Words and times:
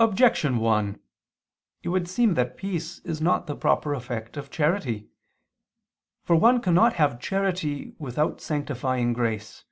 Objection 0.00 0.56
1: 0.56 0.98
It 1.82 1.88
would 1.90 2.08
seem 2.08 2.32
that 2.32 2.56
peace 2.56 3.00
is 3.00 3.20
not 3.20 3.46
the 3.46 3.54
proper 3.54 3.92
effect 3.92 4.38
of 4.38 4.50
charity. 4.50 5.10
For 6.22 6.34
one 6.34 6.62
cannot 6.62 6.94
have 6.94 7.20
charity 7.20 7.92
without 7.98 8.40
sanctifying 8.40 9.12
grace. 9.12 9.66